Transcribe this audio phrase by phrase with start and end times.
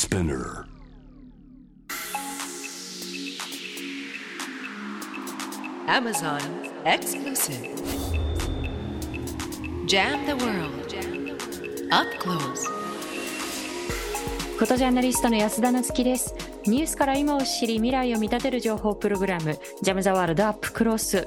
[0.00, 0.64] Spinner
[5.88, 6.40] Amazon
[6.84, 7.74] exclusive.
[9.88, 10.94] Jam the world.
[11.90, 12.64] Up close.
[14.56, 16.32] フォトジャーナリストの安田なつきです
[16.66, 21.26] ニュースから今を知り未来を見立てる情報プログラムジャムザワールドアップクロス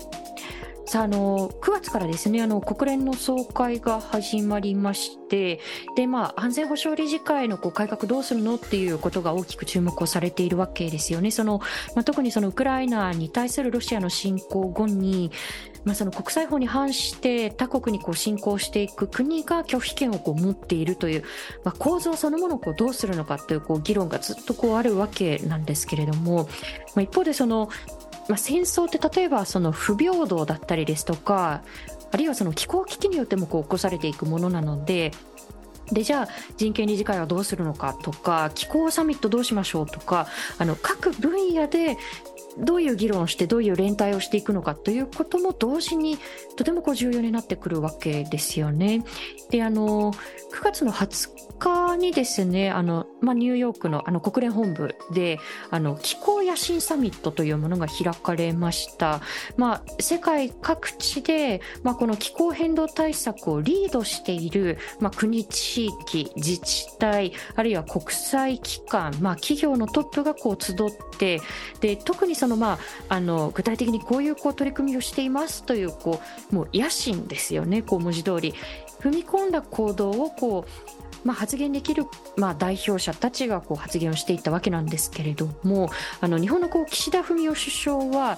[0.91, 5.61] さあ、あの、9月からですね、あの、国連の総会が始まりまして、
[5.95, 11.31] で、まあ、安全保障理事会のこう改革どうするのっていうことが大きく注目をされているわけですよね。
[11.31, 11.59] その、
[11.95, 15.31] まあ、特にそのウクライナに対するロシアの侵攻後に、
[15.85, 21.23] まあ、その国際法に反して他国にこう侵攻していく国が拒否権をこう持っているという、
[21.63, 26.49] まあ、構造そのものをこうどうするのかというこう議論がずっとこうあるわけなんですけれども、
[26.95, 27.69] まあ、一方でその
[28.27, 31.63] まあ、戦争って例えばその不平等だったりですとか
[32.11, 35.11] あるいはその気候危機によってもこう起こされていくものなので
[35.91, 41.97] でじゃあ人権理事会はどうするのかとか気候サミットどうしましょうとかあの各分野で
[42.57, 46.17] どういう議論をしてどういう連帯をしていくのかということも同時に
[46.55, 49.03] とてもこう重要になってくるわけですよね。
[49.49, 59.21] であの9月の20日にですねあの、まあ、ニューヨークのあの国連本部であの気候野心サミットというものが開かれました。
[59.55, 70.75] まあ、世界各地で、まあ、この気候変動対策をリードしている、まあ、国地域自治体あるいは国際機関、まあ、企業のトップがこう集っ
[71.17, 71.41] て
[71.79, 76.19] で特にその、まあ、あの具体的にこういうこう取り組みをしていますというこ
[76.51, 77.83] うもう野心ですよね。
[77.83, 78.55] こう文字通り。
[78.99, 80.65] 踏み込んだ行動をこ
[81.23, 82.05] う、まあ、発言できる、
[82.37, 88.37] まあ、代表者たちがこう発言をしていったわけなんですけれどもあの日本のこう岸田文雄首相は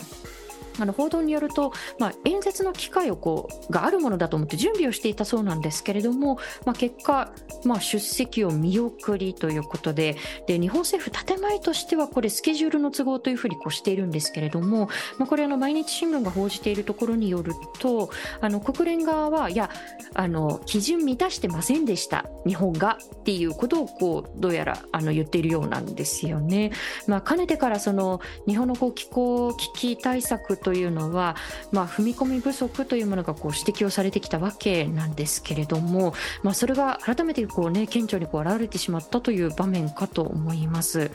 [0.79, 7.31] あの報道によると、まあ、演説の機会をこうがあるものだと思って準備をしていたそうなんですけれども、まあ、結果、
[7.65, 18.09] まあ、出席を見送りということでで日本政府建前としてはこれスケジュールの都合というふうにこうしているんですけれども、まあ、これあの毎日新聞が報じているところによると
[18.41, 19.69] あの国連側はいや
[20.13, 26.71] あの基準満たしてませんでした日本がっていうことをこうどうやらあの言っているようなんですよね。
[27.07, 31.35] まあ、かねてからその日本のこう気候危機対策というのは、
[31.71, 41.11] まあ、踏み込み不足というものがこう指摘をされてきたわけなんですけれども、まあ、それが改めてこう、ね、顕著にこう現れてしまったという場面かと思います。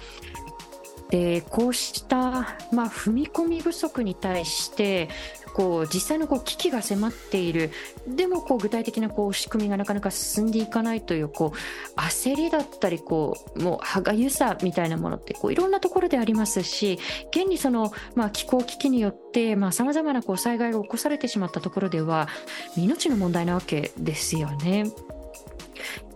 [1.11, 5.09] でこうした、まあ、踏み込み不足に対して
[5.59, 7.73] こう実際のこう危機が迫っている
[8.07, 17.01] でもこう具体的なこう仕組みがなかなか進んでいかないというこう焦りだったりこうもう歯がゆさみたいなものってこういろんなところでありますし
[17.33, 22.29] 現にその、まあ、気候危機によってさまざ、まなこう災害が起こされてしまったところでは
[22.77, 24.85] 命の問題なわけですよね。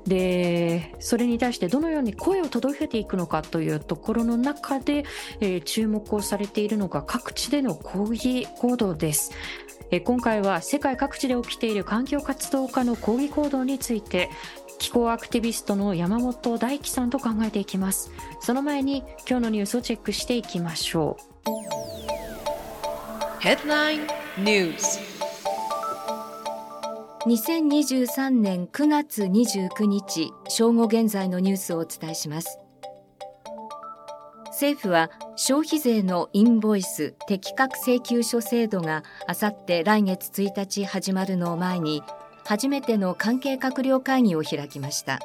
[0.07, 5.05] でそれに対してどのように声を届けていくのかというところの中で、
[5.41, 9.33] えー、注目をされているのが各地での抗議行動です。
[9.91, 14.31] えー、今回は世界各地で起きている環境活動家の抗議行動について
[14.79, 21.33] 気候アクティビストの山本大樹さんと考えていきますその前に今日のニュースをチェックしていきましょう
[23.41, 24.07] Headline
[24.39, 25.22] News
[27.25, 32.59] 2023年9月29日正午現在のニュースをお伝えします。
[34.47, 42.03] 政府は消費税のインボイス適格請求書制度があさって来月1日始まるのを前に
[42.45, 45.21] 初めての関係閣僚会議を開きました。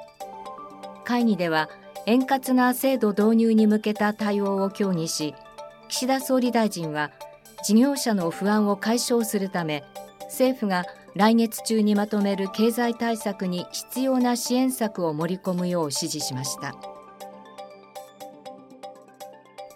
[1.03, 1.67] 会議では
[2.05, 5.33] 円滑な制度導入に向けた対応を協議し
[5.87, 7.09] 岸田総理大臣は
[7.63, 9.83] 事業者の不安を解消するため
[10.25, 10.85] 政府が
[11.17, 16.75] 来月中にまとめる経済対策に必要な支援策を盛り込むよう指示しました。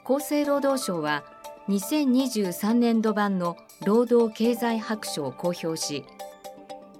[0.04, 1.24] 厚生労働省は
[1.70, 6.04] 2023年度版の労働経済白書を公表し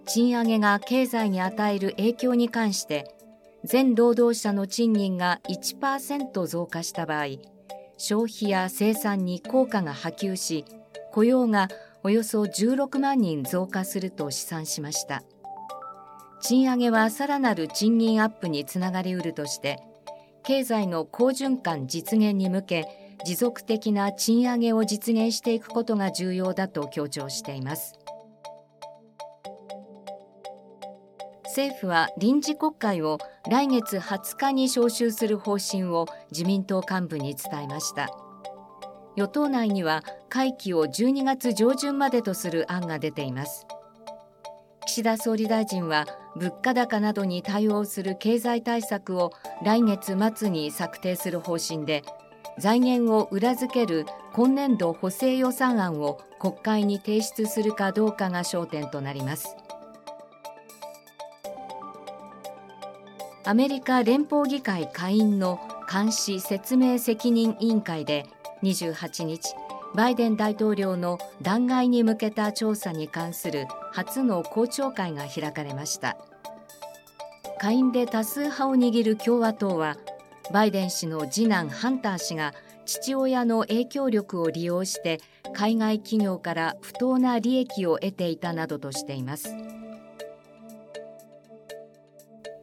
[0.06, 3.14] 賃上げが経済に与える影響に関して
[3.64, 7.26] 全労働者の賃金が1%増加した場合
[7.98, 10.66] 消費や生産に効果が波及し
[11.12, 11.68] 雇用が
[12.04, 15.24] およそ16万人増加すると試算しました。
[16.42, 19.80] 賃上げはさらなる賃金アップにつながりうるとして
[20.44, 27.94] 経済の好循環実現に向け持続的な賃上げを実現していくことが重要だと強調しています。
[31.46, 33.20] 政府は臨時国会を
[33.50, 38.08] 来月20日に召集する方針を自民党幹部に伝えました。
[39.16, 43.68] 与党内には会期を12月上旬までとする案が出ています。
[44.88, 46.06] 岸田総理大臣は
[46.36, 49.32] 物価高などに対応する経済対策を
[49.64, 52.04] 来月末に策定する方針で
[52.58, 59.56] 財源を裏付ける今年度補正予算案を国会に提出するかどうかが焦点となります。
[63.44, 65.60] アメリカ連邦議会下院の
[65.92, 68.26] 監視説明責任委員会で
[68.64, 69.56] 28日
[69.94, 76.18] バイデン大統領の弾劾に向けた調査に関する初の公聴会が開かれました。
[77.60, 79.98] 下院で多数派を握る共和党は
[80.52, 82.54] バイデン氏の次男ハンター氏が
[82.86, 85.20] 父親の影響力を利用して
[85.54, 89.56] 海外企業から不当な利益を得ていたなどとしています。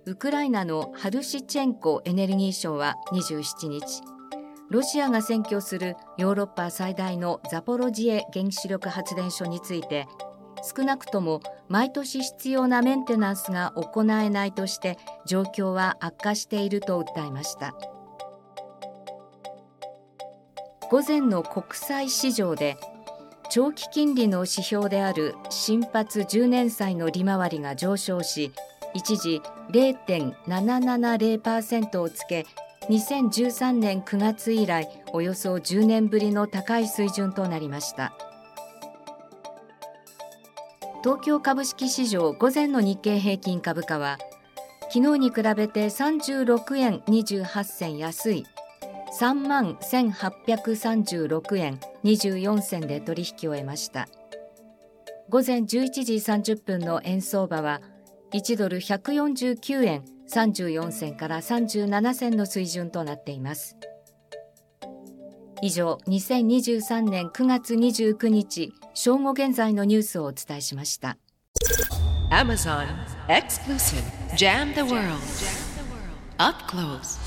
[0.07, 4.18] ウクライナのハルシチェンコエネルギー省は27日
[4.71, 10.07] ロシアが占拠するヨーロッパ最大のザポロジエ原子力発電所について
[10.63, 17.75] 少なくとも毎年必要なメンテナンスが行えないとして状況は悪化していると訴えました。
[20.91, 22.79] 午前の国債市場で
[23.51, 28.53] 長期金利の指標である新発10年債の利回りが上昇し
[28.95, 32.47] 一時0.770%をつけ
[32.89, 38.15] 2013年9月以来およそ10年ぶりの高い水準となりました。
[41.05, 44.19] 東京株式市場午前の日経平均株価は
[44.91, 48.45] 昨日に比べて36円28銭安い
[49.21, 54.09] 3万1836円24銭で取引を終えました。
[55.29, 57.83] 午前11時30分の円相場は
[58.33, 63.77] 1ドル149円34銭から37銭の水準となっています。
[65.61, 71.17] 以上2023年9月29日正午現在のニュースをお伝えしました。
[72.31, 72.87] Amazon
[73.29, 74.03] Exclusive
[74.37, 75.19] Jam the World.
[76.37, 77.19] Up Close.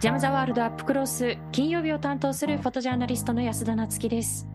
[0.00, 4.46] ジャム・ザ・ワールドアップクロス金曜日を担当するフォトジャーナリストの安田なつきです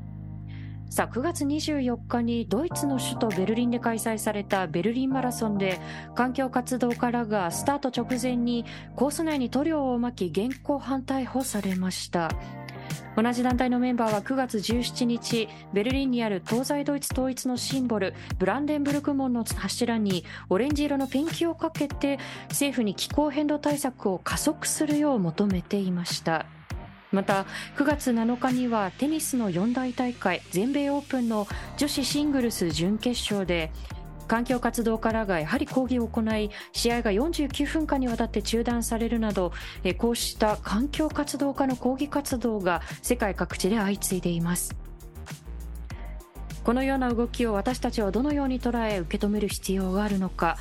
[0.90, 5.80] さあ9月24日にドイツの首都ベルリンで開催されたベルリンマラソンで
[6.16, 8.66] 環境活動家らがスタート直前に
[8.96, 12.32] コース内に塗料をまき現行犯逮捕されました。
[13.16, 22.18] 同じ団体のメンバーは9月17日ベルリンにある東西ドイツ統一のシンボルブランデンブルク門の柱にオレンジ色のペンキをかけて
[22.50, 26.46] 政府に気候変動対策を加速するよう求めていました。
[27.12, 27.46] また
[27.78, 31.48] 9月7日にはテニスの四大大会全米オープンの
[31.78, 33.72] 女子シングルス準決勝で
[34.28, 39.52] 環境活動家らがやはり抗議を行い試合が49分間にわたって中断されるなど
[39.98, 44.76] こうした環境活動家の抗議活動が世界各地で相次いでいます。
[46.64, 50.58] このような動きを私たちはどのように捉え受け止める必要があるのか。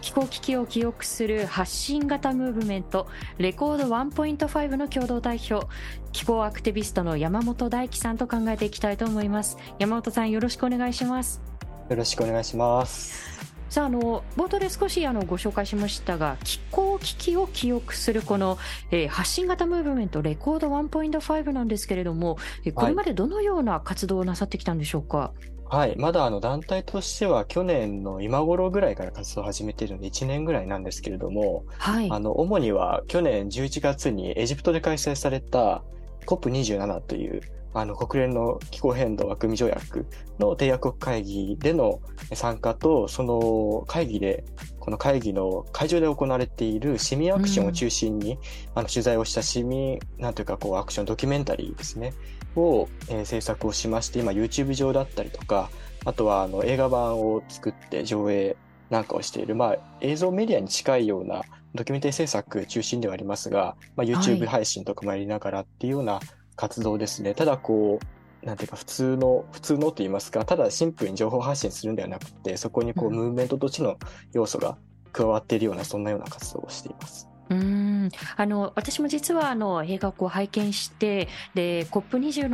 [0.00, 3.06] 気候危機を記憶する発信型ムーブメント
[3.38, 5.66] レコード1.5の共同代表
[6.12, 9.58] 気候アクティビストの山本大樹さんと考えていきたいと思います。
[9.78, 11.42] 山本さんよろしくお願いします。
[11.88, 13.30] よろしくお願いします。
[13.70, 18.58] さああの冒頭で少しあのご紹介しましたが気候危機を記憶するこの、
[18.90, 22.36] えー、発信型ムーブメントレコード1.5なんですけれども
[22.74, 25.32] これまでどのような活動をなさってきたんでしょうか、
[25.70, 25.96] はいはい。
[25.96, 32.10] まだあの団体としては去年の今頃ぐらいから活動を始めているので1年ぐらいなんですけれども、はい。
[32.10, 35.82] あの、主には去年11月にエジプトで開催された
[36.26, 37.40] COP27 という
[37.72, 40.06] あの国連の気候変動枠組条約
[40.40, 42.00] の締約国会議での
[42.34, 44.44] 参加と、その会議で、
[44.80, 48.38] この会議の会場で行われている市民アクションを中心に、うん、
[48.74, 52.12] あの取材をした市民、なんというかこうアクションドキュメンタリーですね。
[52.56, 55.70] を、えー、制作をしまして、今 YouTube 上だったりとか、
[56.04, 58.56] あとはあの映画版を作って上映
[58.88, 61.42] なんかをしている、まあ、映像メディアに近いような
[61.74, 66.20] ドキュメンタリー制作中心ではありますが、まあ、YouTube 配信とかもやりながらっていうような
[66.56, 67.30] 活動ですね。
[67.30, 73.96] はい、ただこう、なんていうか普通の、普通のと言いますか、ただシンプルに情報発信するんではなくて、そこにこう、ムーブメントとしての
[74.32, 74.76] 要素が
[75.12, 77.29] 加わっているような、そんなような活動をしています。
[77.50, 78.10] うん。
[78.36, 82.48] あの私も実はあの映画をこう拝見してで COP27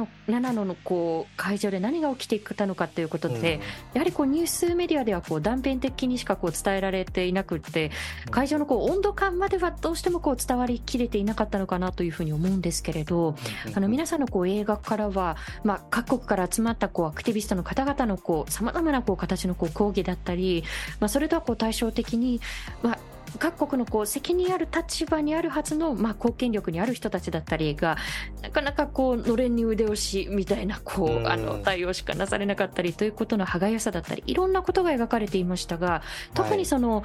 [0.52, 3.60] ののこう会場で何が起きていたのかということで、うん、や
[3.98, 7.90] はりこうニュースメディアではこう断片的にしかこう伝えられていなくて
[8.30, 13.36] 会場のこう温度感まではどうしてもこう伝わりきれていなかったのかなというふうに思うんですけれど、
[13.74, 20.64] あの皆さんのこう映画からは、まあ、各国から集まったこうアクティビストの方々のさまざまなこう形のこう抗議だったり、
[21.00, 22.40] まあ、それとはこう対照的に、
[22.82, 22.98] まあ
[23.38, 27.96] 各国のこう責任ある立場にあるはずの、まあ、貢献力にある人たちだったりが
[28.42, 36.02] なかなかこうのれんに腕押しみたいなこうあの対応しかなされなかったりということの歯がゆさだったりいろんなことが描かれていましたが
[36.34, 37.04] 特にその、はい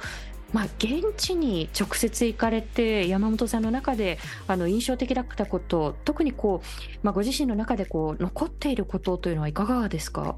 [0.52, 6.66] まあ、現地に直接行かれて山本さんの中であの印象的だったこと特にこう、
[7.02, 10.36] まあ、ご自身の中でこう残っていることというのはいかがですか？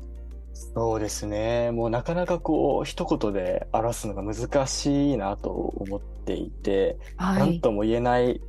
[0.55, 1.73] そうですね。
[1.73, 8.41] もうなかなかこう、一言で表すのが難しいなと思っていて、はい、なんとも言えない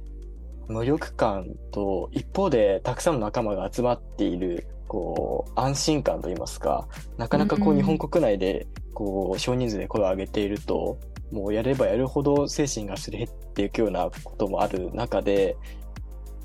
[0.67, 10.97] 無力感と、一方でたくさんの仲間が集まっている、こう、安心感といいますか、なかなかこう、日本国内で、こう、少人数で声を上げていると、
[11.31, 15.57] もうやればやるほど精神がすり減っていくようなこともある中で、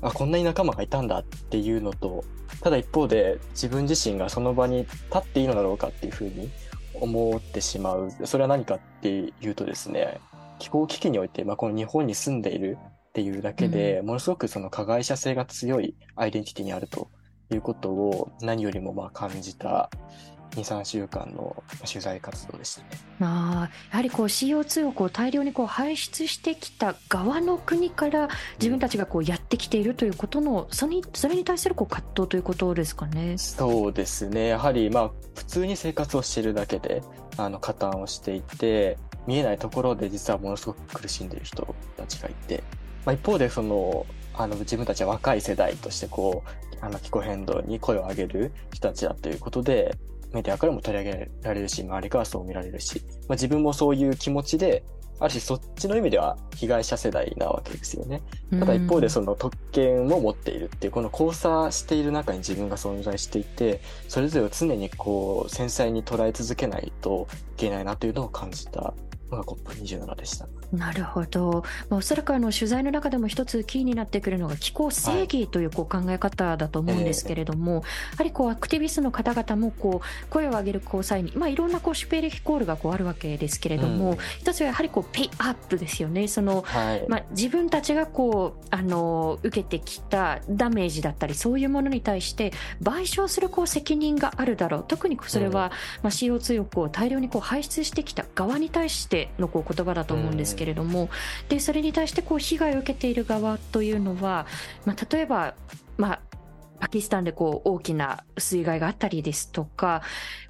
[0.09, 2.23] あ、こんなに仲間がいたんだっていうのと、
[2.61, 6.49] ただ一方で自分自身がその場に立っていいのだろうかっていうふうに
[6.93, 8.11] 思ってしまう。
[8.25, 10.19] それは何かっていうとですね、
[10.59, 12.77] 気候危機において、まあ、この日本に住んでいる
[13.09, 17.09] っていうだけで、ものすごくその加害者性が強いアイデンティティにあると
[17.51, 19.89] いうことを何よりもまあ感じた
[20.51, 22.87] 23週間の取材活動でしたね。
[23.21, 28.29] あやはりこう CO2 をこう大量にこう排出してきた側の国から
[28.59, 33.37] 自分たちがこうやってきているということの、それにそれに対するこう葛藤ということですかね。
[33.37, 37.03] そうですねやはりまあ普通に生活をしているだけで
[37.37, 42.63] あの加担をしていて見えないところで実はものすごく苦しんでいる人たちがいて、
[43.05, 49.95] まあ、一方でそのあの自分たちは若い世代としてこうあの気候変動に声を上げる人たちだということで
[50.33, 54.83] メディアからも取り上げられるし、周りからそう見られるし、まあ、自分もそういう気持ちで、
[55.21, 58.23] ある種そっちの意味では被害者世代なわけですよね。
[58.59, 68.95] ただ一方でその特権を持っているっていう、この交差している中に自分が存在していて、それぞれを常にこう繊細に捉え続けないといけないなというのを感じた
[69.31, 70.47] のが COP27 でした。
[70.71, 77.87] なるほど、まあ、おそらくあの取材の中でも一つキーになってくるのが気候正義というこう考え方だと思うんですけれども、はい、や
[78.17, 86.27] はりこうアクティビストの方々もこう声を上げる交際に、まあ、いろんなこうシュペーレヒコールがこうあるわけですけれども、うん、一つはやはりこうペイアップですよね。
[86.27, 94.85] その、はい、まあ、自分たちがこうあの受けてきたダメージだったりそういうものに対して賠償するこう責任があるだろう。
[94.87, 101.09] 特にそれは、まあ、CO2 をこう大量にこう排出してきた側に対してのこう言葉だと思うんですけけれども、
[101.49, 104.45] でそれに対してこう被害を受けている側というのは、
[104.85, 105.55] まあ、例えば、
[105.97, 106.21] まあ、
[106.79, 110.03] パキスタンでこう大きな水害があったりですとか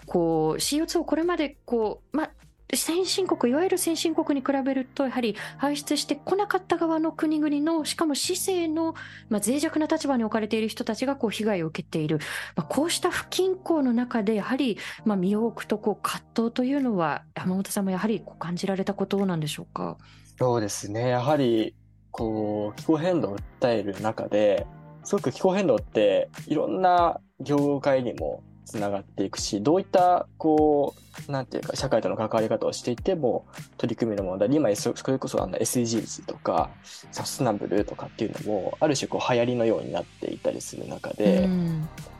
[0.05, 2.31] こう CO2 をこれまでこう、まあ、
[2.73, 8.95] 先進国いわゆる先進国に比べるとやはり排出してこなかった側の国々のしかも市政の、
[9.29, 12.19] まあ、脆弱な立場に置かれている人たちがこう被害を受けている、
[12.55, 19.97] まあ、こうした不均衡の中でやはり、まあ、身を置くとこう葛藤というのは山本さんもやはりこう感じられたことなんでしょうか？
[20.39, 21.09] そうですね。
[21.09, 21.75] やはり
[22.09, 24.65] こう気候変動を訴える中で
[25.03, 30.95] すごく気候変動っていろんな業界にもつながっていくし、どういった、こ
[31.27, 33.45] う、なんていうか、社会との関わり方をしていても、
[33.77, 36.69] 取り組みの問題で、今、それこそあの SDGs とか、
[37.11, 41.49] サステナブルとかっていうのも、ある種こう流行りのようになっていたりする中で、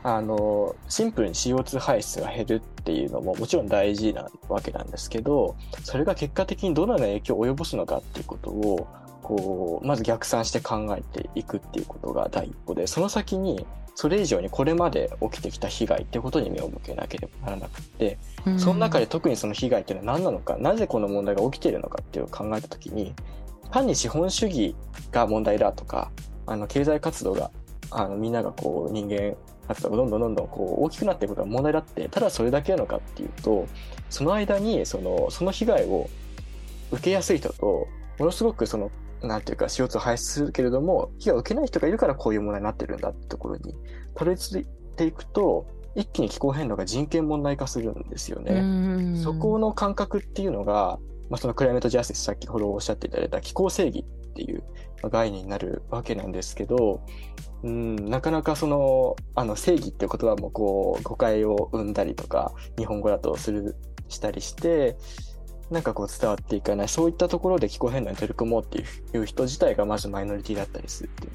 [0.03, 8.87] あの、シンプルに CO2 排出が減るっていうのももちろん大事なわけなんですけど、それが結果的にどのような影響を及ぼすのかっていうことを、
[9.21, 23.13] こう、まず逆算して考えていくっていうことが第一歩で、その先にそれ以上にこれまで起きてきた被害ってことに目を向けなければならなくて、うん、その中で特にその被害っていうのは何なのか、なぜこの問題が起きているのかっていうのを考えたときに、
[23.71, 24.75] 単に資本主義
[25.11, 26.11] が問題だとか、
[26.45, 27.51] あの、経済活動が、
[27.89, 29.35] あの、みんながこう、人間
[29.67, 33.67] 活動がどんどんどんどんこう、大きくなっていくことが問題だって、ただそれだけなのかっていうと、
[34.09, 36.09] その間に、その、その被害を
[36.91, 37.87] 受けやすい人と、
[38.19, 38.91] ものすごくその
[39.21, 43.75] なんていうか CO2 を排出するけれども、被害を受けない人がいるからこういう問題になってるんだってところに
[44.15, 49.21] たどり着いていくと、一気に気候変動が人権問題化するんですよね。
[49.21, 50.99] そこの感覚っていうのが、
[51.29, 54.63] まあ、そのクライメートジャスティス先ほどおっしゃっていただいた気候正義っていう
[55.09, 57.01] 概念になるわけなんですけど、
[57.63, 63.75] うん、なかなかその、あの正義っていう言葉もこう誤解を生んだりとか、日本語だとする、
[64.07, 64.97] したりして、
[65.71, 71.29] なんかこう伝わっていかない、そういったところで気候変動に取り組もうっていう人自体がまずマイノリティだったりするってい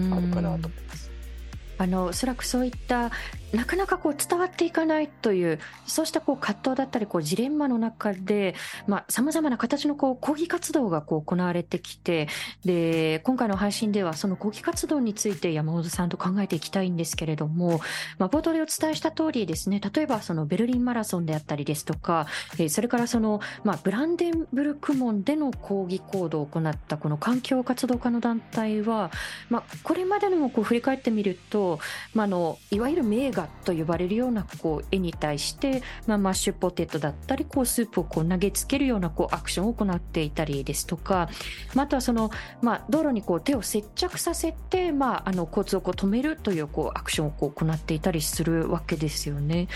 [0.00, 1.05] うのがあるかなと思います。
[1.78, 3.10] あのおそらくそういった
[3.52, 8.54] なかなかこう伝わっていかないというそうしたこう葛藤だったりこうジレンマの中で
[9.08, 12.28] さまざ、まな形のこう抗議活動がこう行われてきて
[12.64, 17.80] で今回の配信ではその抗議活動について山本さんと考えていきたいんですけれども、
[18.18, 22.26] まあ、冒頭でお伝えした通りですね例えばそのベルリンマラソンであったりですとか、
[22.58, 29.10] えそれからその、まあ、ブランデンブルク門での抗議行動を行ったこの環境活動家の団体は、
[29.50, 31.65] まあ、これまでのもこう振り返ってみると、
[32.14, 41.28] まあ、のいわゆる名画と呼ばれるようなこう絵に対して、まあ、マッシュポテトだったりこうスープをこう投げつけるようなこうアクションを行っていたりですとか、
[41.74, 42.30] まあ、あとはその、
[42.62, 49.68] まあ、道路にこう手を接着させて、まあ、あの交通をこう止めるというこうアクションをこう行っていたりするわけですよね。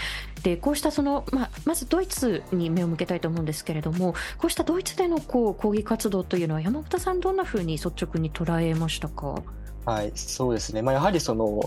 [0.43, 9.43] でこうしたその、まあ、まずドイツに目を向けたいと思うんですけれどもこうしたドイツでのこう抗議活動というのは山本さんどんなふうに率直に捉えましたか？
[9.85, 11.61] はいそうですね、まあ、やはりその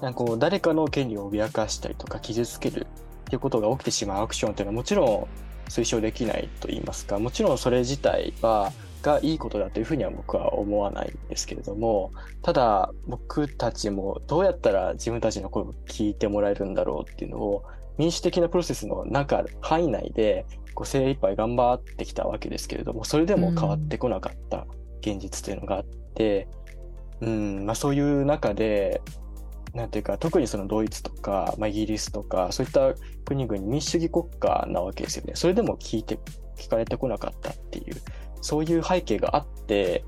[0.00, 5.26] なんかこう誰かの権利を脅かしたりとか傷つけるっていうことが起きてしまうアクションというのはもちろん
[5.70, 8.72] 推奨できないと言いますかもちろんそれ自体は
[9.02, 12.12] がいいことだというふうには僕は思わないんですけれども
[12.42, 17.64] ただ僕たちもどうやったら自分たちの声を聞いてもらえるんだろうっていうのを
[17.98, 24.66] 民主的なプロセスの中範囲内でこう精一杯頑張ってきたわけですけれどもそれでも変わってこなかった
[25.00, 25.84] 現実というのがあっ
[26.14, 26.59] て、うん、
[27.20, 29.02] うんまあ、そういう中で
[29.74, 35.32] なんていうか、特にそのドイツとか、まあ、イギリスとか、そういった国々民主主義国家なわけですよね。
[35.36, 36.18] それでも聞いて、
[36.56, 37.96] 聞かれてこなかったっていう、
[38.40, 40.04] そういう背景があって、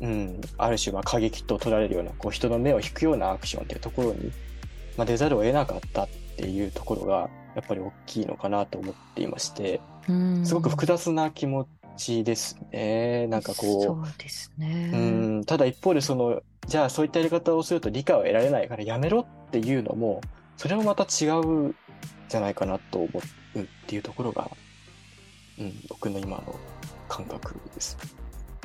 [0.00, 4.32] うん、ある種まあ過激と取られるような、こう人の目を引くようなアクションっていうところに、
[4.96, 9.80] まあ、出ざるを得なかったっていうところが、やっぱり大きいのかなと思っていまして、
[10.42, 13.26] すごく複雑な気持ちですね。
[13.28, 13.82] なんかこう。
[13.82, 14.90] そうですね。
[14.92, 14.96] う
[15.40, 20.20] ん、ただ一方でその、じゃあそういったやり方をすると理解を得られないからやめろっていうのも、
[20.56, 21.74] それもまた違う
[22.28, 23.08] じゃないかなと思
[23.54, 24.50] うっていうところが、
[25.58, 26.54] うん、僕の今の
[27.08, 27.96] 感覚です。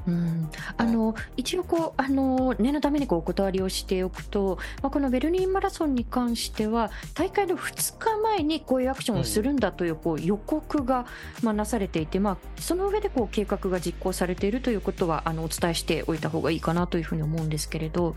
[0.07, 11.05] うん、あの一応こうあの念のためにこうお断りをしておくと、まあ、このベルリンマラソンに関しては大会の2日前にこういうアクションをするんだというこう予告が、
[11.43, 18.15] まあ、なされていて、まあ、その上でこう計画が実行されているということはあのお伝えしておいた方がいいかなというふうに思うんですけれど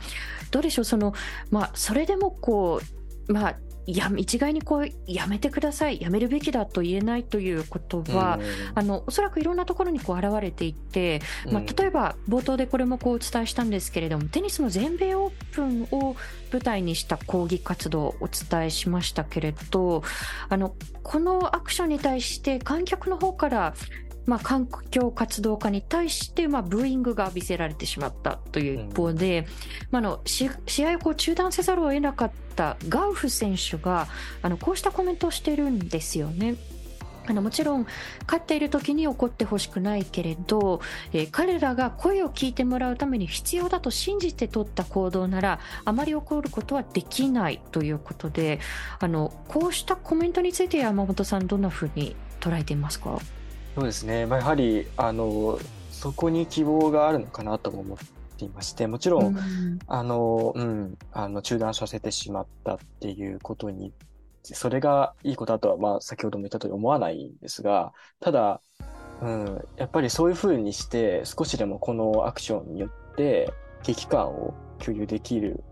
[0.50, 1.12] どうでしょうその、
[1.50, 2.80] まあ、それでもこ
[3.28, 6.00] う、まあ、や一概にこうやめてください。
[6.00, 8.38] やめるべきだと言えないということは、
[8.74, 16.16] あのおそらくいろんなところにこう現れていて、まあ、例えば冒頭でこれもこうお伝えしたんですけれどもテニスの全米オープンを
[16.52, 20.02] 舞台にした抗議活動をお伝えしましたけれど
[20.48, 23.74] あのこのアクションに対して観客の方から
[24.26, 29.46] まあ、環境活動家に対して、まあ、ブーイングが浴びせられてしまったという一方で、うん、
[29.90, 30.48] まあ、の試
[30.86, 34.08] 合をこう中断せざるを得なかったガウフ選手が
[34.42, 36.56] あのこうしたコメントをしているんですよね。
[37.26, 37.86] あのもちろん
[38.26, 40.82] 勝っている時に怒ってほしくないけれど、
[41.14, 48.60] えー、彼らが声を聞いてもらうために必要だと信じて取った行動ならあまり怒ることはできないということで
[49.00, 53.18] あのこうしたコメントについて山本さんどんなふうに捉えていますか？
[53.74, 55.58] そうですね、まあ、やはりあの
[55.90, 57.98] そこに希望があるのかなとも思っ
[58.38, 63.92] ていましてもちろん、うん、あのうん、あの中断させてしまったっていうことに
[64.42, 68.60] それがいいことだとは、まあ、先ほども言ったとおり思わないんですがただ、
[69.22, 75.64] うん、やっぱりそういうふうにして少しでもこのアクションによって危機感を共有できる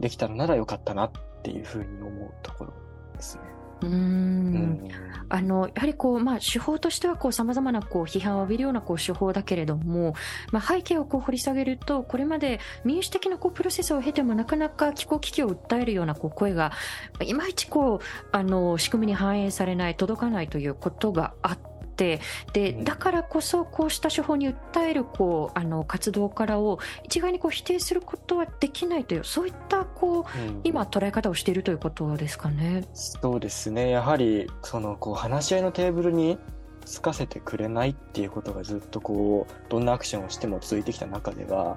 [0.00, 1.10] できたのならよかったなっ
[1.42, 2.72] ていうふうに思うところ
[3.14, 3.51] ですね。
[3.86, 4.88] うん
[5.28, 10.14] あのやはりこう、まあ、手法としてはさまざまなこう批判を浴びるようなこう手法だけれども、
[10.50, 16.72] まあ、背景をこう掘り下げるとこれまで民主的なこうプロセスを経てもなかなか気候危機を訴えるようなこう声が
[17.24, 21.71] いまいちこうあの仕組みに反映されない届かないということがあって。
[21.92, 22.20] って
[22.52, 32.84] でだからこそこうした手法に訴えるこうあの活動からを一概にこう否定することはできないというそういったこう、うん、今捉え方をしているということですかね。
[32.94, 33.90] そうですね。
[33.90, 36.38] やはりそのこう話し合いのテーブルに
[36.84, 41.76] つかせてくれないっていうことがずっとこうどんなアクションをしても続いてきた中では、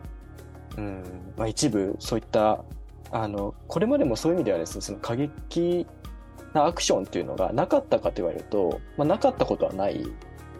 [0.77, 1.03] うん。
[1.37, 2.63] まあ、一部そういった
[3.11, 5.85] あのこれまでもそういう意味ではですねその過激
[6.55, 10.03] なアクションっていうのがなかったかと言われると、まあ、なかったことはない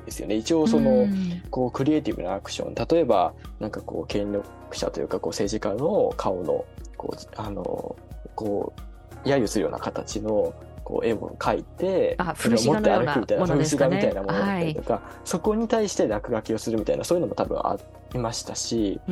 [0.05, 0.35] ですよね。
[0.35, 1.07] 一応その、
[1.49, 6.65] こうクリエイティブなアクション例えばなんかこう権力者というかこう政治家の顔の
[6.97, 7.95] こうあの
[8.35, 8.73] こ
[9.23, 10.53] う揶揄するような形の
[10.83, 13.95] こう絵を描いてあ風刺画のようなものですかね。
[13.95, 17.77] みたいなものだったりとか、はい、そこに対して落書きをするみたいなそういうのも多分あ
[18.13, 19.11] りましたし、あ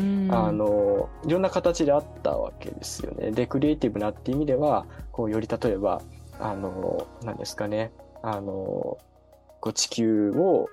[0.52, 3.32] のいろんな形であったわけですよね。
[3.32, 6.02] でクリエイティブなっていう意味ではこうより例えば
[6.40, 7.92] あの何ですかね。
[8.22, 8.98] あの
[9.60, 10.70] こう地球を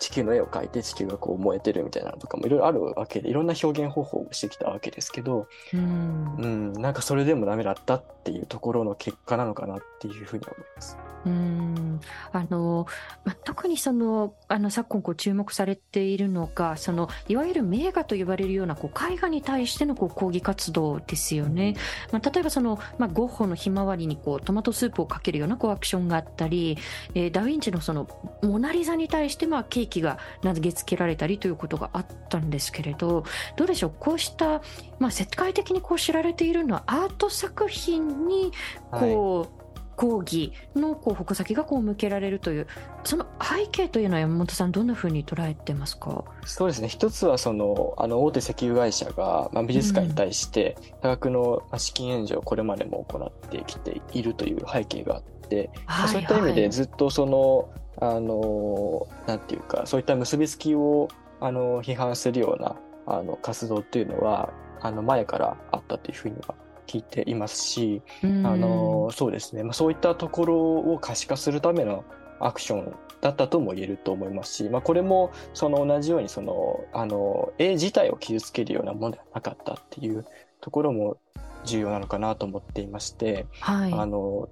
[0.00, 10.98] 地球の絵を描いて地球がこう燃えてるみたいなのとかもいろいろあるわけでいろんな表現方法をしてきたわけですけど、うん、うん、なんかそれでもダメだったっていうところの結果なのかなっていうふうに思います。
[11.26, 12.00] うん。
[12.32, 12.86] あの
[13.24, 21.76] ま、特にそのあの昨今こう注目されているのがそのいわゆる名画と呼ばれるようなこう絵画に対してのこう抗議活動ですよね、
[22.12, 26.78] まあ、例えばその、まあ、ゴッホのひまわりにこうトマトスープをかけるようなこうアクションがあったり、
[27.14, 28.08] えー、ダ・ヴィンチのその
[28.42, 33.24] モナ・リザに対してまあケーキが投げつけられたりということがあったんですけれど
[33.56, 33.92] どうでしょう？
[33.98, 34.62] こうした、
[35.00, 38.52] まあ、世界的にこう知られているのはアート作品に
[38.92, 39.60] こう、はい
[39.96, 42.66] 抗議のこう矛先がこう向けられるという
[43.04, 46.24] その背景というのは山本さんどんなふうに捉えてますか？
[46.46, 46.88] そうですね。
[46.88, 57.68] 一つはそのあの大手石油会社が、まあ、美術館に対して多額の資金援助をこれまでも行ってきているという背景があって、はいはい、そういった意味でずっとその
[58.00, 61.08] あのなんていうかそういった結びつきを
[61.40, 66.54] あの批判するようなあの活動っていうのはあの前からあったというふうには
[66.86, 72.04] 聞いていますし、あのそうですね、まあ、そういったところを可視化するための
[72.40, 80.24] アクションだったとも言えると思いますし、まあ、これもその同じようにそのあの絵自体を傷つけるようなものではなかったっていう
[80.60, 81.18] ところも
[81.64, 84.48] 重要なのかなと思っていまして、はい、あの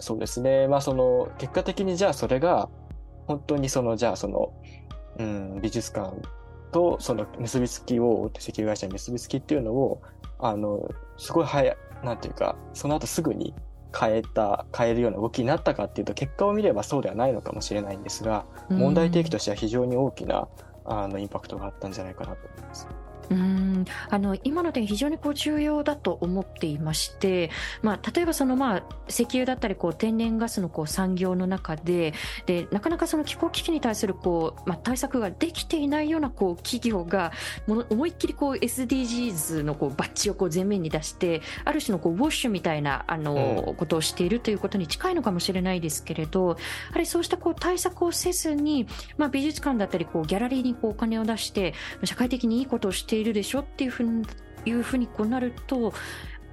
[0.00, 2.68] そうですね、まあ、その結果的にじゃあそれが
[3.28, 4.52] 本当にそのじゃあその、
[5.18, 6.16] うん、美術館
[6.72, 10.02] とその結びつきを石油会社に結びつきっていうのを
[10.38, 13.54] あのすごい早い、なんていうか、その後すぐに
[13.98, 20.48] 変えた、変えるような動きになったかっていうと、結果を見ればそうではないのかもしれないんですが、問題提起としては非常に大きな
[20.84, 22.88] あのインパクトがあったんじゃないかなと思います。
[23.30, 23.84] うん。
[24.10, 27.50] あの今の点、非常にこう重要だと思っていまして、
[27.82, 32.14] まあ、例えばその、まあ、石油だったりこう天然ガスのこう産業の中で
[32.46, 37.32] でなかなかその気候危機に対するこう、まあ、対策ができていないようなこう企業が
[37.66, 46.54] も思いっきりこう SDGs のこうバッジをこう前面に出してある種のこうウォッシュみたいなあの、うん、ことをしているということに近いのかもしれないですけれどや
[46.92, 48.86] はりそうしたこう対策をせずに、
[49.16, 54.26] まあ、美術館だったりこうギャラリーにこうお金を出して社会的にいいことをしているでしょっていうふうに
[54.64, 55.92] いうふうにこうなると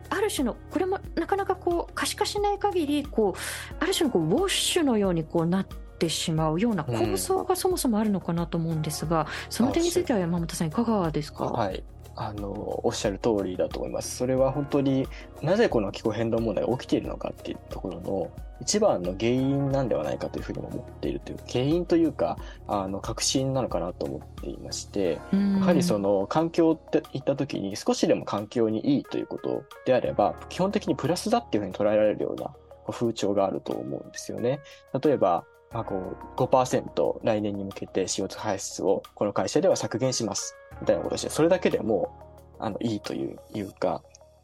[0.10, 11.46] ある種のこれもなかなかこう可視化しない限りこうある種のこうウォッシュのようにこうなってしまうような構想がそもそもあるのかなと思うんですが、うん、その点については山本さんいかがですか？
[11.46, 11.84] はい
[12.16, 14.16] あのおっしゃる通りだと思います。
[14.16, 15.08] それは本当に
[15.42, 32.54] なぜこの気候変動問題が起きているのかっていうところの一番の原因なんではないかというふうに思っているという原因というかあの確信なのかなと思っていましてやはりその環境って言った時に少しでも環境にいいということであれば基本的にプラスだっていうふうに捉えられるような
[32.92, 34.60] 風潮があると思うんですよね。
[35.04, 35.44] 例えば
[35.76, 40.56] まあ、こう5%来年に向けて CO2 排出をこの会社では削減します。
[40.80, 42.18] みたいなことしてそれだけでも
[42.60, 44.02] あのいいといういうか、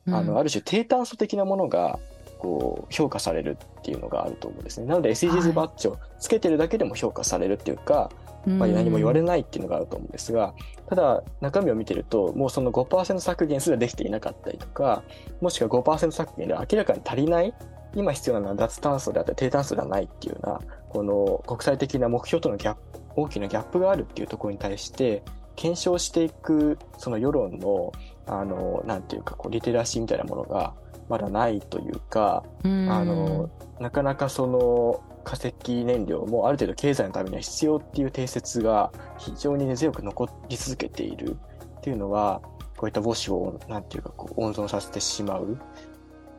[0.08, 2.00] あのある種低炭素的なものが
[2.38, 4.88] こう評価されるっていうのがあると思うんですね。
[4.88, 8.12] なので SDGs バッジをつけてるだけでも評価されるっていうか、は
[8.48, 10.54] い、まあ、何も言われないっていうのがあると思うんですが、
[10.90, 15.04] ただ中身を見てるともうその5%削減すらできていなかったりとか
[15.40, 17.54] もしくは5%削減で明らかに足りない
[17.96, 20.60] 今必要なのは脱炭素であったり低炭素ではないっていうような
[20.92, 22.82] この国際的な目標とのギャップ
[23.16, 25.24] 大きなギャップがあるっていうところに対して
[25.56, 27.92] 検証していくその世論の
[28.26, 30.74] あのなんていうかこうリテラシーみたいなものが
[31.10, 33.50] まだないというか、あの
[33.82, 41.38] なかなかその化石燃料もある程度経済のためには必要っていう定説が非常に根強く残り続けている
[41.80, 42.42] っていうのは
[42.78, 45.58] こういった母子をなんていうかこう温存させてしまう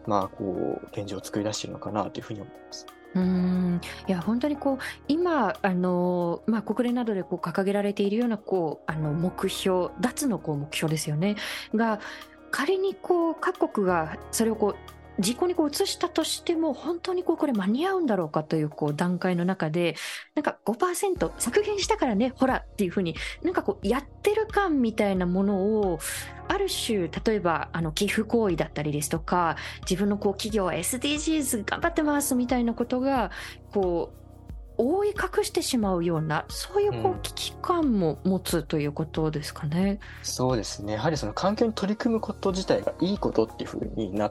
[0.06, 2.86] まあこう現状を作り出しているのかなというふうに思います。
[3.14, 3.80] うん。
[4.08, 11.36] いや本当にこう今あの、まあ、国連などでこう掲げられているようなこうあの目標脱のこう目標ですよね。
[11.74, 12.00] が
[12.50, 19.94] 仮にこう各国がそれをこう実行にこう移したとしても本当にこうこれ間に合うんだろうかというこう段階の中で
[20.34, 26.00] なんか5%削減したからねほらっていうふうになんかこうやってる感みたいなものを
[26.48, 29.56] ある種例えばあの寄付行為だったりですとか
[29.88, 33.30] 自分のこう企業は SDGs 頑張ってますみたいなことが
[33.72, 34.22] こう
[34.78, 40.00] 覆い隠してしまうようなそういうこう危機感も持つということですかね。
[40.20, 44.30] うん、そうですねやはりその環境に取り組むこと自体がいいことっていうふうにな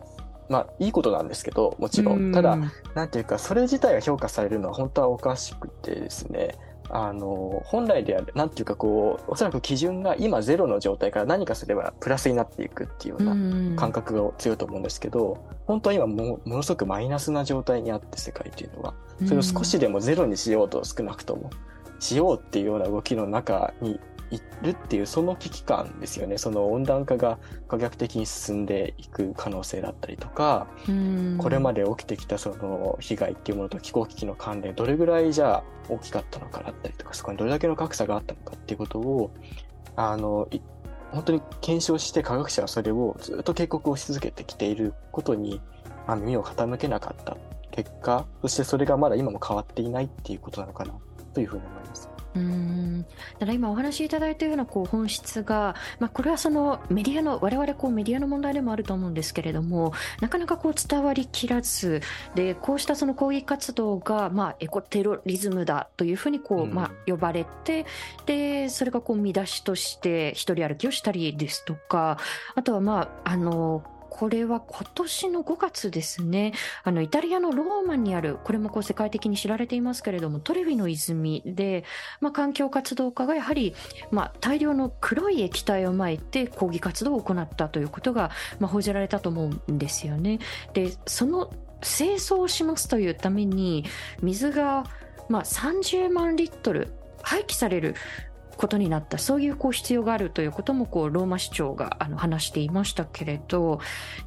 [0.51, 2.31] まあいいことなんですけどもちろん。
[2.31, 2.57] ただ
[2.93, 6.57] なんていうかそれ自体が評価されるのは本当はおかしくてですね。
[6.93, 18.93] あの本来であるなんていうかこうおそらく基準が今ゼロの状態から何かすればプラスになっていくっていうような感覚が強いと思うんですけど本当は今もものすごくマイナスな状態にあって世界っていうのは。
[19.25, 21.49] それを少しでもゼロにしようと少なくとも。
[22.01, 23.99] しようっていうような動きの中にい
[24.61, 30.67] るっていうその危機感ですよねその温暖化が可逆的に進んでいく可能性だったりとか
[31.37, 39.31] これまで起きてきたその被害っていうものと気候危機の関連どれぐらいじゃあ大きかったのかだったりとかそこにどれだけの格差があったのかっていうことを
[39.95, 40.47] あの
[41.11, 45.61] 本当に検証して科学者はそれをずっと警告をし続けてきていることに、
[46.07, 47.35] まあ、耳を傾けなかった
[47.71, 50.93] 結果そしてそれがまだ今も変わっていないっていうことなのかな
[51.33, 52.10] というふうに思います。
[52.35, 62.01] うんだから今お話しいただいたようなこう本質が、まあ、これはそのメディアの我々こうメディアの問題でもあると思うんですけれどもなかなかこう伝わりきらず
[62.35, 67.85] でこうしたその抗議活動が、まあ、エコテロリズムだというふうにこう、まあ、呼ばれて
[68.25, 72.17] でそれがこう見出しとして一人歩きをしたりですとか
[72.55, 76.51] あとはまああのこれは今年の5月ですね。
[76.83, 81.85] あの、イタリアのローマにある、これもこう世界的に知られていますけれども、トレビの泉で、
[82.19, 83.73] まあ、環境活動家がやはり、
[84.11, 90.39] まあ、大量の黒い液体をまいて抗議活動を行ったということが、まあ、報じられたと思うんですよね。
[90.73, 91.49] で、その
[91.81, 93.85] 清掃をしますというために、
[94.21, 94.83] 水が、
[95.29, 96.91] まあ、30万リットル
[97.23, 97.95] 廃棄される
[98.61, 103.79] ことになったそういうこう必要があるということもこうローマ市長があの話していましたけれど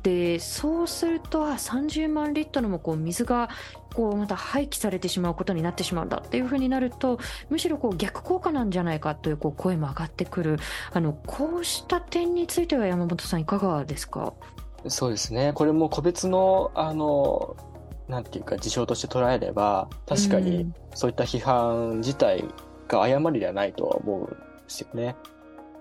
[0.03, 3.49] でそうすると30万リットルもこう水が
[3.95, 10.59] こうまた廃棄されてしまうことになってしまうんだっていうふうになるとむしろこう逆効果なんじゃないかというこう声も上がってくる。
[10.93, 14.33] あのこうした点については山本さんいかがですか？
[14.89, 15.53] そうですね。
[15.55, 17.57] これも個別のあの
[18.09, 22.45] なんていうか事象として捉えれば確かにそういった批判自体
[22.89, 24.35] が誤りではないとは思うんで
[24.69, 25.17] すよね。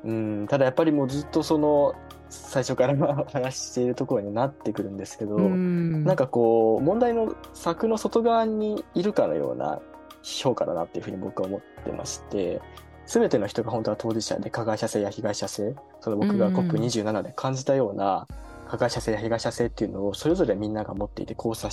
[0.04, 1.96] うん、ただやっぱりもうずっとその
[2.30, 6.04] 最初から話しているところになってくるんですけど、ん。
[6.04, 9.80] なんかこう問題の柵の外側にいるかのような
[10.24, 12.62] 評価だなっていうふうに僕は思ってまして、
[13.06, 18.28] 全ての人が本当は当事者で加害者性や被害者性、その僕が COP27 で感じたような
[18.68, 21.70] 加害者性や被害者性っていうのをそれぞれみんなが持っていて交差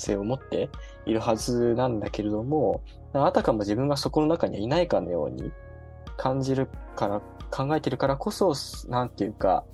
[0.00, 0.70] 性を持って
[1.06, 2.82] いるはずなんだけれども、
[3.12, 5.52] あたかも自分がそこの中にはいないかのように
[6.16, 8.54] 感じるから、考えてるからこそ、
[8.88, 9.64] なんていうか、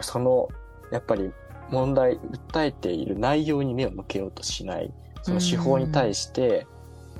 [0.00, 0.48] その、
[0.92, 1.32] やっぱり
[1.70, 6.66] 問題、訴えている内容に目を向けようとしない、その手法に対して、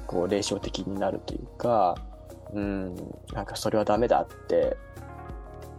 [0.06, 1.96] こう、霊障的になるというか、
[2.52, 2.94] うん、
[3.32, 4.76] なんかそれはダメだって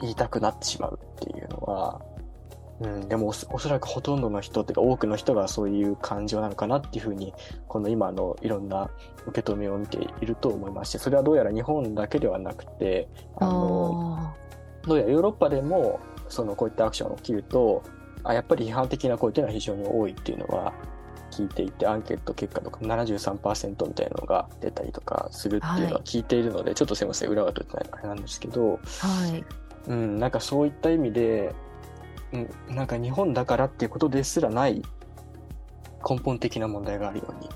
[0.02, 2.02] 言いたくなってしまうっていうのは、
[2.80, 7.34] うん、でもおそらくほとんどの人っていうか多くの人がそういう感情なのかなっていうふうに
[7.68, 8.92] この今のいろんな
[9.26, 14.36] 受け止めを見ていると思いましてそれはどうやら日本だけではなくてあの
[14.84, 17.84] どうやらヨーロッパでもそのこういったアクションが起きると
[18.24, 20.74] あやっぱり批判的な声というのは非常に多いっていうのは
[21.32, 28.78] 聞いていてアンケート結果とか73%みたいなのが出たりとかするっていうのは聞いているので、はい、ちょっとすいません裏が取ってないあれなんですけど、は
[29.36, 29.46] い。
[29.88, 31.54] うん、なんかそういった意味で
[32.70, 34.82] なんか日本だからっていうことですらない
[36.08, 37.50] 根本的な問題があるように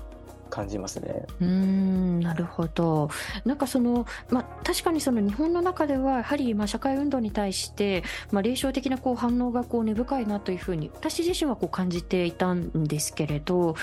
[0.52, 1.24] 感じますね。
[1.40, 3.08] うんなるほど。
[3.46, 13.76] なんかその、ま、確かにその日本の中ではやはりま社会運動に対して、ま、霊障的なこう反応がこう根深いなというふうに私自身はこう感じていたんですけれど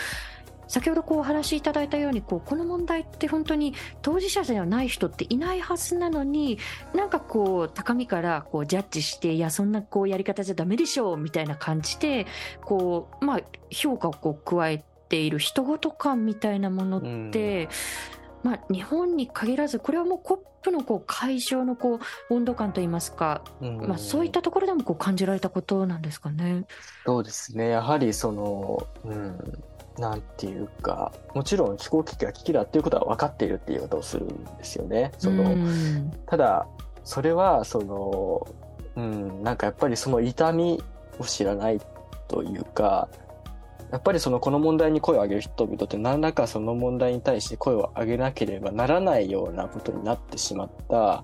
[0.70, 6.60] 先ほどこうお話しいただいたようにこうこの問題って本当に当事者ではない人っていないはずなのに
[6.94, 12.28] なんかこう高みからこうジャッジしていやそんなこうやり方じゃダメでしょうみたいな感じで
[12.62, 17.68] こうまあ評価をこう加えている人ごと感みたいなものって、
[18.44, 21.96] まあ、日本に限らずこれはもうコップのこう会場のこ
[22.30, 26.66] う温度感といいますか、まあ、そういったところでもこう感じられたことなんですかね？
[27.06, 27.70] そうですね。
[27.70, 29.64] やはりその、うん、
[30.00, 35.12] なんていうか、もちろん気候危機が危機だっていうことは分かっているっていうことをするんですよね。
[35.18, 35.56] その、
[36.26, 36.68] ただ、
[37.04, 38.48] それは、その、
[38.96, 40.82] うん、なんかやっぱりその痛み
[41.20, 41.80] を知らない
[42.28, 43.10] というか、
[43.92, 51.24] やっぱりそのこの問題に声を上げる人々って何らかその問題に対して声を上げなければならないようなことになってしまった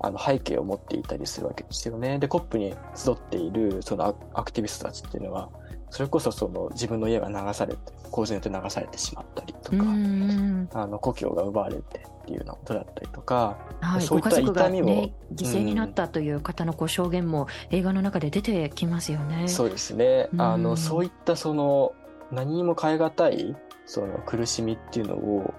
[0.00, 2.18] あの背景を持っていたりするわけですよね。
[2.18, 5.48] で、コップに集っているそのアクティビストたちっていうのは、
[5.94, 7.80] それこそその自分の家が流されて
[8.10, 19.46] 洪水によって流されてしまったりとかあの故郷が奪われてっていうようなことだったりとか、はい、そういった痛みも、ね、犠牲になったという方のこう証言も映画の中で出てきますよね。
[19.46, 20.30] そうですね。
[20.36, 21.92] あの、そういったその
[22.32, 23.54] 何にも変え難い
[23.86, 25.54] その苦しみっていうのを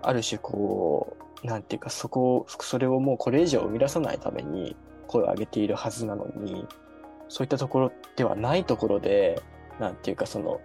[0.00, 4.74] ある種こうなんていうかそこそれをもうこれ以上生み出さないために
[5.06, 6.66] 声を上げているはずなのに
[7.30, 9.40] そういったところではないところで
[9.80, 10.60] なんていうかその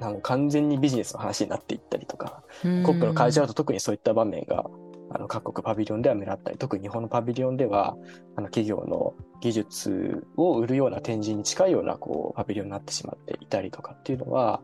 [0.00, 4.64] なんか完全にビジネスの話になっていったりとか、コップの会場だと特にそういった場面が
[5.12, 7.96] あの各国パビリオンでは目立ったり、特に日本のパビリオンでは、
[8.36, 14.62] あの企業の技術を売るような展示に近いようなこうパビリオンになってしまっていたりとかっていうのは、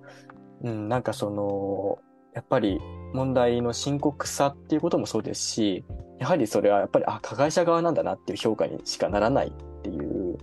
[0.62, 1.98] うん、なんかその、
[2.34, 2.78] やっぱり
[3.12, 5.84] 問題の深刻さっていうこともそうですし、
[6.18, 10.38] やはりそれはやっぱり、あ、加害者側なんだなっていう評価にしかならないっていう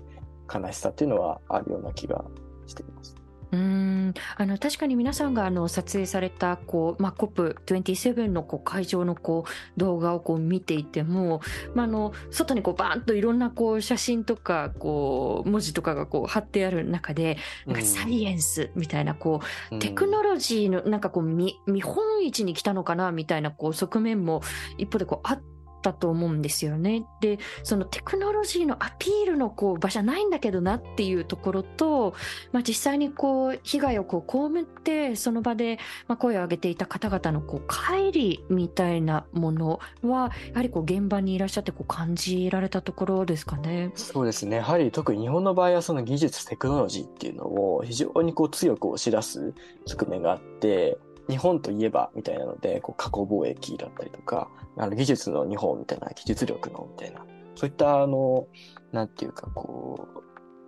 [0.54, 2.24] 悲しさっていうのはあるような気が
[2.68, 3.23] しています。
[3.54, 11.40] うんあの確かに皆さんがあの撮影されたこう、まあ、COP27 のこう会場のこう動画をこう見ていても、
[11.76, 17.38] まあ、あの外にこうバーンといろんなこう写真とかこう文字とかがこう貼ってある中で
[17.68, 24.42] なんかサイエンスみたいなこう、テクノロジーのなんかこう見見本市に来たのかなみたいなこう側面も
[24.80, 25.53] 一方でこうあって。
[25.84, 27.06] ったと思うんですよね。
[27.20, 32.16] で、そのテクノロジーのアピールのこう場じゃないんだけどなっていうところと、
[32.54, 43.92] まあ、実際にこう被害をこう被ってその場でまあ声を上げていた方々のこう帰りみたいなものはやはりこう現場にいらっしゃってこう感じられたところですかね。
[43.96, 44.58] そうですね。
[44.58, 49.54] やはり特に日本の場合はその技術テクノロジーっていうのを非常にこう強く押し出す
[49.86, 50.98] 側面があって、
[51.30, 58.48] 日本といえばみたいなので、こう過去貿易だったりとか、あの技術の日本みたいな、技術力のみたいな、そういったあの、
[58.92, 60.08] なんていうかこ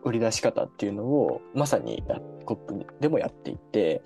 [0.03, 2.03] う、売り出し方っていうのをまさに
[2.45, 4.03] コップでもやっていて、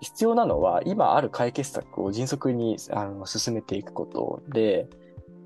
[0.00, 4.88] 必要なのは今ある解決策を迅速にあの進めていくことで、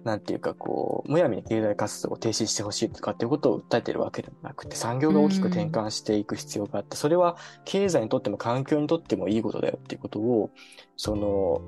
[0.05, 10.51] なんていうかこう、むやみに経済活動を停止してほしいとかっていうことを訴えてるわけでもなくて、産業が大きく転換していく必要があって、それは経済にとっても環境にとってもいいことだよっていうことを、
[10.97, 11.61] その、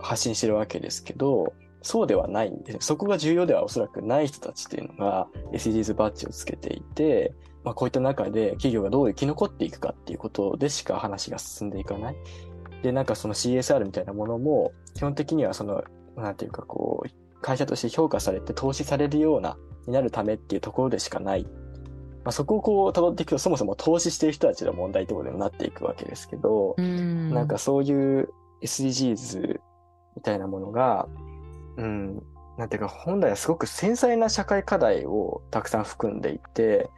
[0.00, 1.52] 発信してるわけですけど、
[1.82, 12.16] そうではないんで、そこが重要ではおそらくない人たちっていうのが SDGs バッジをつけていて、まあこういった中で企業がどう生き残っていくかっていうことでしか話が進んでいかない。
[12.82, 15.82] で、なんかその CSR みたいなものも、基本的にはその、
[16.16, 17.08] なんていうかこう、
[17.42, 21.44] 会社として評価されて投資されるような、になるためっていうところでしかない。
[22.24, 28.28] まあ、そこをこう辿っていくと、そもそも投資している人たちの問題ってことにもなっていくわけですけど、んなんかそういう
[28.62, 29.58] SDGs
[30.16, 31.08] みたいなものが、
[31.76, 32.22] うん、
[32.58, 36.88] なんていうか本来はすごく繊細な社会課題をたくさん含んでいて、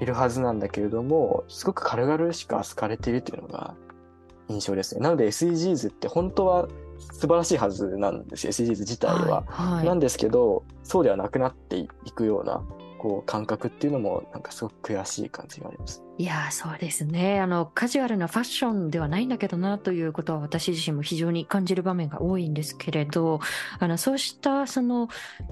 [0.00, 3.74] いるはずなんだけれども、すごく軽々しく扱われているというのが
[4.48, 5.00] 印象ですね。
[5.00, 12.62] なので SDGs って本当は素晴らしいはずなんですよ SDGs 自体は、はいはい、なんですけどそうではなくなっていくような
[12.96, 16.06] こう感覚っていうのもなんかすごく悔しい感じがあります。
[16.18, 23.40] いやそうですねあのカジュアルなファッションではないんだけどなということは私自身も非常に感じる場面が多いんですけれど
[23.78, 25.08] あのそうしたその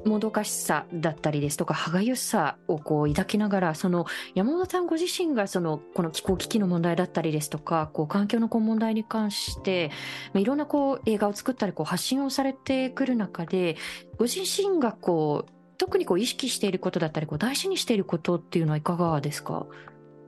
[0.06, 9.90] もどかしさだったりですとか歯がゆさをこう抱きながらその山本さんご自身がそのこの気候危機の問題だったりですとかこう環境のこう問題に関して
[10.34, 13.76] いろんなこう映画を作ったりこう発信をされてくる中で
[14.16, 19.66] ご自身がこう特にこう意識していることだったりこう大事にしていることっていうのはいかがですか？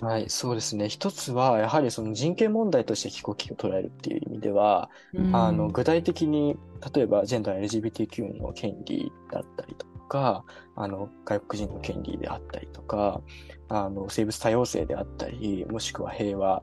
[0.03, 0.91] はい、そうですね。
[0.91, 6.59] 一つは、やはりその人権問題として気候危機を捉えるっていう意味では、うん、あの、具体的に、
[6.95, 13.23] 例えばジェンダー LGBTQ の権利だったりとか、あの、外国人の権利であったりとか、
[13.71, 16.63] あの、生物多様性であったり、もしくは平和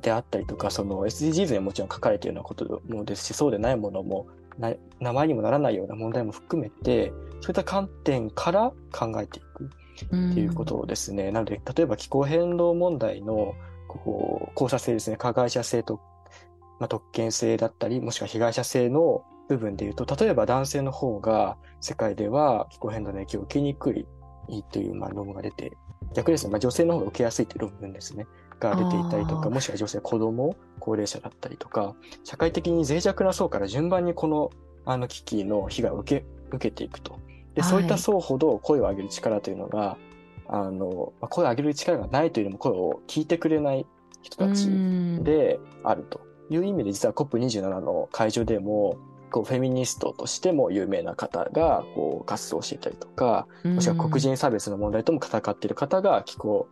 [0.00, 9.70] であったりとか、その SDGs にもちろん書かれているようなこともですし、そうでないものも名前にもならないような問題も含めて、そういった観点から考えていく
[10.04, 11.30] っていうことですね。
[11.30, 13.54] なので、例えば気候変動問題の
[13.88, 16.00] こう交差性ですね、加害者性と、
[16.80, 24.06] まあ、特権性だったり、もしくは被害者性の部分で言うと、例えば男性の方が世界では気候変動の影響を受けにくい
[24.70, 25.72] という、まあ、論文が出て、
[26.14, 28.26] 逆ですね、まあ、女性の方が受けやすいという論文ですね。
[28.60, 31.94] が出ていたりとか、もしくは女性、子供、高齢者だったりとか、
[32.24, 34.50] 社会的に脆弱な層から順番にこの
[34.84, 37.18] あの危機の被害を受け受けていくと。
[37.54, 39.96] で、そういった層ほど声を上げる力というのが、
[40.46, 43.86] あの、声を上げる力がないというよりも声を聞いてくれない
[44.22, 44.68] 人たち
[45.22, 48.96] であるという意味で、実は COP27 の会場でも、
[49.30, 56.66] こうフェミニストとしても有名な方がこう活動していたりとか、もしくは黒人差別の問題とも戦っている方が気候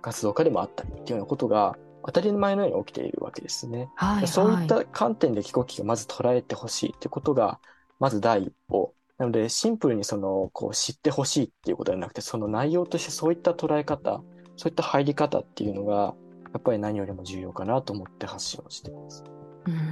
[0.00, 3.90] 活動家でもあったりっていうようなことが当たり前のように起きているわけですね。
[3.96, 7.58] はいはい、そういった観点で気候危機をまず捉えてほしいということが
[7.98, 8.94] まず第一歩。
[9.18, 14.22] なので、シンプルにその、こう、知ってほしいっていうことではなくて、その内容としてそういった捉え方、
[14.56, 16.14] そういった入り方っていうのが、
[16.54, 19.22] やっぱり何よりも重要かなと思って発信をしています。
[19.66, 19.89] うんい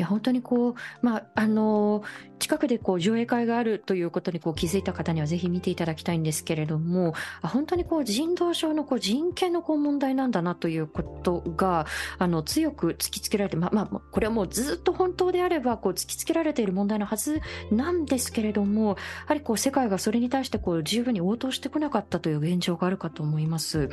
[0.00, 2.02] や本当にこう、まあ、あの
[2.38, 11.86] 近くでこう上映会があるということにこう気づいた方にはぜひ見ていただきたいんですけれども本当にこう人道上のこう人権のこう問題なんだなということが
[12.18, 17.40] あの強く突きつけられて、まあまあ、これはもうずっと本当であればこう突きつけられている問題のはず
[17.70, 18.96] なんですけれどもや
[19.26, 23.90] はりこう世界がそれに対してこう十分に応答してこなかったという現状があるかと思います。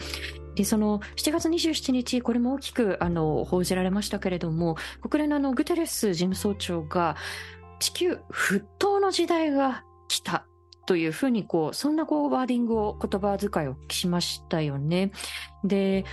[0.58, 4.76] でその7月27日、これも大きくあの報じられましたけれども、
[5.08, 7.16] 国連のあのグテレス事務総長が、
[7.80, 10.48] 地球沸騰の時代が来た
[10.88, 15.12] というふうにこう、そんなこうワーディングを、言葉遣いをしましたよね。
[15.64, 16.06] で、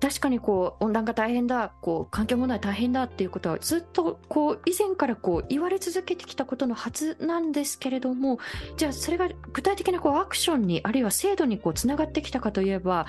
[0.00, 8.38] 確かにこう温暖化大変だ、こう環境問題大変だっていうことはずっとこう以前からこう言われ続けてきたことのはずなんですけれども、
[8.78, 13.06] じゃあそれが具体的なこうアクションにあるいは制度につながってきたかといえば、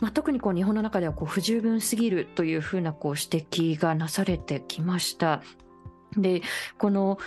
[0.00, 5.42] まあ、特にこう日本の中ではこう不十分すぎるというふうなこう指摘がなされてきました。
[6.16, 6.42] で、
[6.78, 7.18] この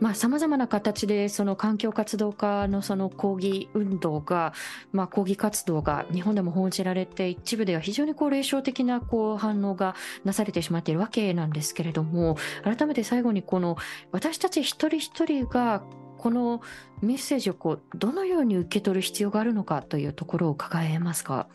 [0.00, 4.52] まあ、様々な形でその環境活動家のその抗議運動が、
[4.92, 13.76] まあ、抗議活動が日本でも報じられて一部では非常にこう霊障的なこう反応がなされてしまっているわけなんですけれども改めて最後にこの
[14.12, 15.82] 私たち一人一人が
[16.26, 16.60] この
[17.02, 21.46] メッセージをこうどのように受け取る必要があるのかというところを伺えますか？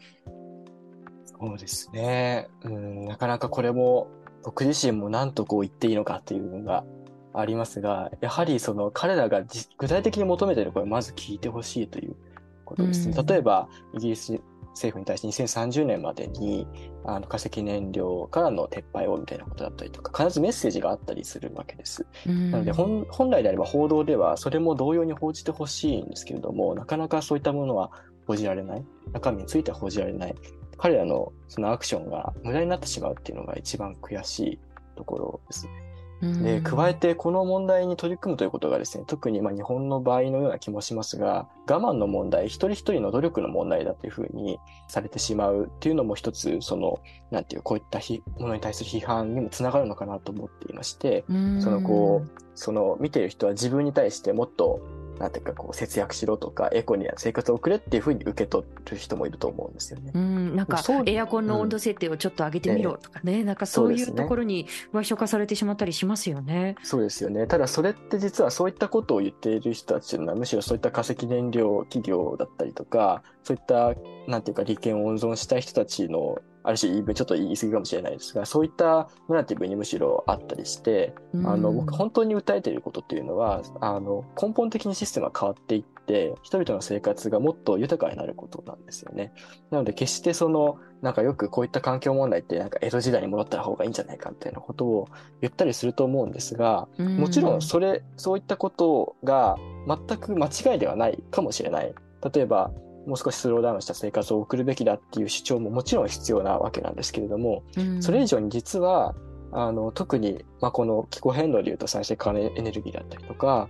[1.25, 2.47] そうですね。
[2.63, 4.07] うん、なかなかこれも
[4.45, 6.85] 僕自身も何とこう言っていいのかっていうのが
[7.33, 9.43] ありますが、やはりその彼らが
[9.77, 12.15] 具体的に求めている声をまず聞いてほしいという
[12.63, 13.15] ことですね。
[13.17, 14.39] うん、例えば、イギリス
[14.71, 16.67] 政府に対して2030年までに
[17.05, 22.05] あの化石燃料からの撤廃をみたいなことだったりとか、必ずメッセージがあったりするわけです。
[22.27, 27.91] うん、なので本、本来であれば報道ではそれも同様に報じてほしいんですけれども、なかなかそういったものは
[28.27, 28.85] 報じられない。
[29.13, 30.35] 中身については報じられない。
[30.77, 34.59] 彼らのそのアクションが無駄になってしまうっていうのが一番悔しい
[34.95, 35.90] ところですね。
[36.21, 46.99] で、加えてこの問題に取り組むということがですね、特にまあ日本の場合のような気もしますが、我慢の問題、一人一人の努力の問題だというふうにされてしまうっていうのも一つ、その、
[47.31, 47.99] なんていう、こういった
[48.39, 51.23] ものに対する批判にもつながるのかなと思っていまして、
[51.59, 54.81] そのこう、その見ている人は自分に対してもっと
[55.19, 60.11] なんていうかこう節約しろとかエコに生活を送れっていうふうに受け取る人もいると思うんですよね。
[60.15, 66.75] うん、なんかエアコンの温度設定をちょっと上げてみろとかね、うん、なんかそういうところに賠償化されてしまったりしますよね。
[66.83, 67.47] そうですよね。
[67.47, 73.93] ただそれって実はそういったことを言っている人たちのはむしろそういった化石燃料企業だったりとかそういった
[74.27, 81.13] なんていうか利権を温存したい人たちのある種、ちょっと言い過ぎかもしれないですが、そういったナラティブにむしろあったりして、
[81.45, 89.33] あの、僕本当に訴えていることっていうのは、あの、根本的にシステムが変わっていって、人々の生活がもっと豊かになることなんですよね。
[89.69, 95.07] なので、決してその、なんかよくこういった環境問題ってなんか江戸時代に戻った方がいいんじゃないかみたいなことを
[95.41, 99.57] 言ったりすると思うんですが、もちろんそれ、そういったことが
[99.87, 101.93] 全く間違いではないかもしれない。
[102.33, 102.71] 例えば、
[103.05, 109.15] もう少しスローダウンした生活を送るべきだっていう主張ももちろん必要なわけなんですけれども、うん、それ以上に実は、
[109.51, 113.69] あの、特に、まあ、この気候変動でいうと再生可能エネルギーだったりとか、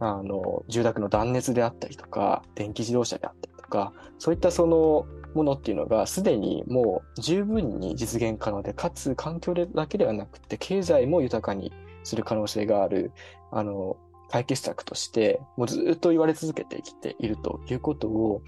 [0.00, 11.72] あの、住宅の断熱であったりとか、電気自動車であったりとか、そういったそのものっていうのがすでにもう十分に実現可能で、かつ環境だけではなくて経済も豊かに
[12.04, 13.12] する可能性がある、
[13.50, 13.96] あの、
[14.30, 18.42] 解決策として、もうずっと言われ続けてきているということを、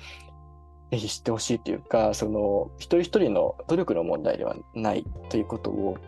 [0.90, 5.98] ぜひ知ってほしいというか、その、一人一人の努力の問題ではないということを、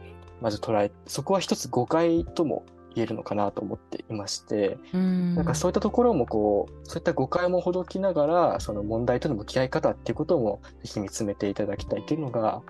[0.40, 2.64] まず捉え、そこは一つ誤解とも
[2.94, 5.34] 言えるのかなと思っていまして、ん。
[5.34, 12.62] なんかそういったところもこう、そういった誤解もほどきながら、その問題との向き合い方っていうこともぜひ見つめていただきたいというのが、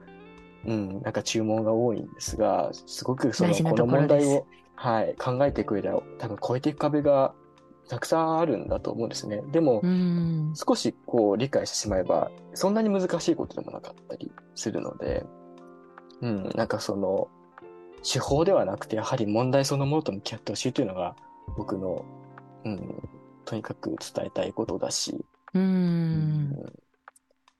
[0.66, 4.46] うん、なんか注文が多いんですが、すごくその、この問題を、
[4.82, 7.32] はい、考えていく上では、多分超えていく壁が
[7.88, 9.40] たくさんあるんだと思うんですね。
[9.52, 9.80] でも、
[10.56, 15.24] 少しこう理解してしまえば、そんなに難しいことでもなかったりするので、
[16.20, 17.28] うん、なんかその、
[18.02, 21.14] 手法ではなくて、やはり問題そのものと向き合ってほしいというのが、
[21.56, 22.04] 僕の、
[22.64, 23.08] うん、
[23.44, 25.24] とにかく伝えたいことだし、
[25.54, 26.50] うん、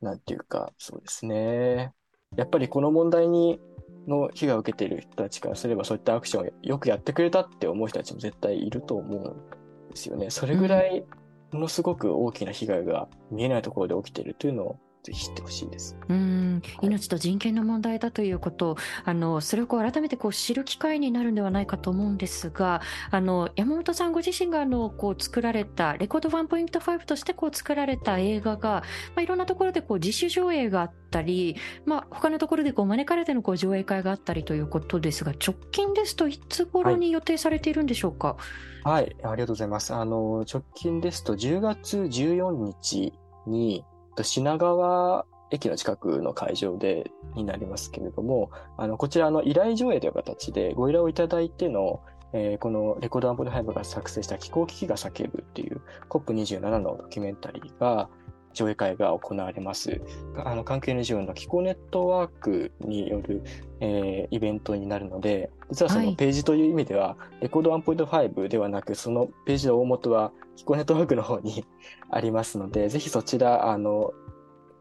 [0.01, 1.93] なんていうか、そうですね。
[2.35, 3.61] やっぱりこの問題に
[4.07, 10.31] の被害を受けている人たちからすれば、そういったアクションをよくやってくれたって思う人たちも絶対いると思うんですよね。
[10.31, 11.05] それぐらい、
[11.53, 15.97] ものすごく大きな被害が見えないところで起きているというのをぜひ知ってほしいです。
[16.09, 28.83] うん、命と人権の問題だということあのそれをこう改めてこう知る機会になるんではないかと思うんですがあの山本さんご自身があのこう作られたレコード1.5としてこう作られた映画が、ま
[29.17, 38.37] あ、いろんなところでこう自主上映があったり、まあ、他のところでこう招かれてのこう上映会があったりということですが直近ですといつ頃に予定されているんでしょうか？
[38.85, 39.95] はい、はい、ありがとうございます。
[39.95, 43.13] あの直近ですと10月14日
[43.47, 43.85] に
[44.21, 52.01] 品川駅の近くの会場でになりますけれども、あの、こちらの依頼上映という形でご依頼をいただいての、
[52.33, 58.09] えー、このレコードアンプルハイブが作成した気候危機が叫ぶっていう COP27 のドキュメンタリーが
[58.53, 60.01] 上映会が行われます。
[60.37, 63.43] あの関係 NGO の気候ネットワークによる、
[63.81, 71.65] えー、イベントになるので、実はそのページという意味では、はい、レコード1.5ではなく、そのページの大元は気候ネットワークの方に
[72.11, 74.13] ありますので、ぜひそちら、あの、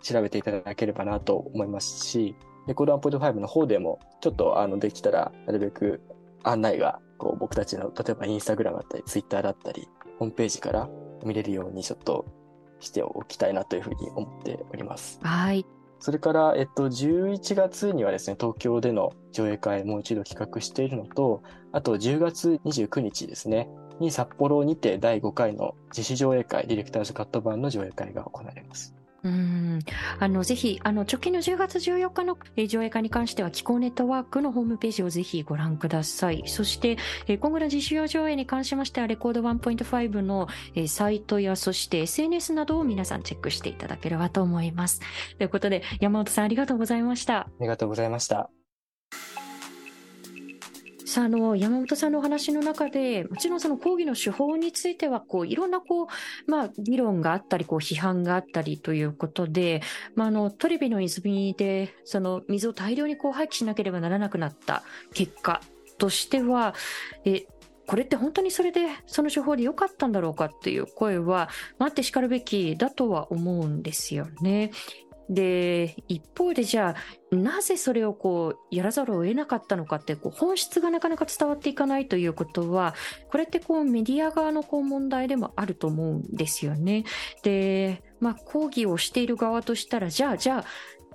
[0.02, 2.36] 調べていただければなと思いますし、
[2.68, 6.02] レコード1.5の方でも、ちょっとあのできたら、なるべく
[6.44, 9.88] 案内がこう僕たちの、例えばインスタグラムだったり、ツイッターだったり、
[10.20, 10.90] ホームページから
[11.24, 12.26] 見れるようにちょっと
[12.82, 15.20] しておきたいなというふうに思っております。
[15.24, 15.66] はい。
[16.00, 23.70] それから、えっと、11月にはですね、東京での上映会もう一度企画しているのと、あと10月29日ですね、
[24.00, 28.96] に札幌にて第5回の自主上映会、ディレクターズカット版の上映会が行われます。
[29.24, 29.80] うん。
[30.20, 36.44] あのぜひあの直近の10月14日の上映会に関しては気候ネットワークのホームページをぜひご覧ください。
[36.48, 36.98] そして
[37.28, 40.48] 今後の実習上映に関しましてはレコード1.5の
[40.88, 45.02] サイトやそして SNS などを皆さんチェックしていただければと思います。
[45.38, 47.40] ということで山本さんありがとうございました。
[47.40, 48.61] ありがとうございました
[51.12, 56.08] さあ、の、山本さんのお話の中で、もちろんその講義の手法については、こう、いろんな、こう、
[56.50, 59.82] まあ、議論があったり、こう、批判があったりということで、
[60.16, 64.84] まあ、あの、トリビの泉で、その、水を大量にこう、廃棄しなければならなくなった
[65.14, 65.60] 結果
[65.98, 66.76] としては、
[67.26, 67.46] え、
[67.88, 74.72] これって本当にそれでその手法で良かったんだろうかっていう声は待ってしかるべきだとは思うんですよね。
[75.30, 82.94] で、一方でじゃあ、なぜそれをこう、やらざるを得なかったのかって、こう、本質がなかなか伝わっていかないということは、
[83.30, 87.06] これってこう、メディア側のこう、問題でもあると思うんですよね。
[87.42, 90.66] で、まあ、抗議をしている側としたら、じゃあ、じゃあ、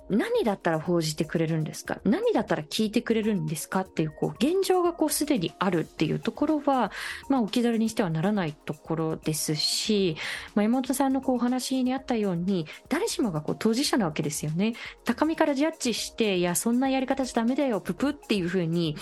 [0.09, 1.99] 何だったら報じてくれるんですか？
[2.03, 3.81] 何だったら聞いてくれるんですか？
[3.81, 6.91] っていう、こう、現状がこう、すでにあるっていうところは、
[7.29, 10.15] まあ、置き去りにしてはならないところですし、
[10.55, 14.75] まあ、山本さんのこう、お話にあったように、誰しもがこう、当事者なわけですよね。
[15.03, 18.95] 高みからジャッジして、いや、そんなやり方じゃダメだよ、ププっていうふうに、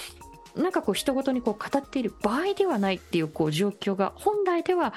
[0.55, 4.93] なんかこう人ごとにこう語っている場合ではないっていうこう状況が本来では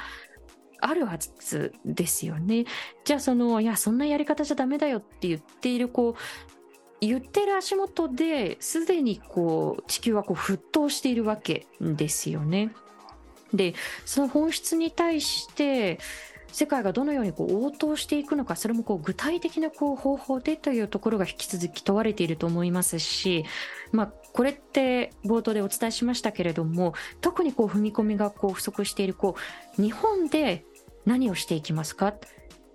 [0.81, 2.66] あるはずですよね。
[3.05, 6.14] じゃあその、いや、そんなやり方じゃダメだよって言っている、こう、
[7.01, 12.72] 言ってる足元ですでにこう地球はこう沸騰しているわけですよね。
[13.53, 13.74] で、
[14.05, 15.99] その本質に対して
[16.51, 23.45] 世界がどのようにこう応答していくのか、それもこう具体的なこう方法でというところが引き続き問われていると思いますし、
[23.93, 29.37] まあ、これって冒頭でお伝えしましたけれども、特にこう踏み込みがこう不足しているこ
[29.79, 30.64] う日本で
[31.09, 32.14] 何をしていきますか？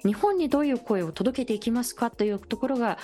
[0.03, 2.97] 日本にどういう声を届けていきますかというところが